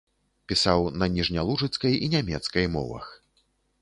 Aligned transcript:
Пісаў 0.51 0.85
на 1.01 1.09
ніжнялужыцкай 1.17 1.93
і 2.07 2.09
нямецкай 2.17 2.65
мовах. 2.77 3.05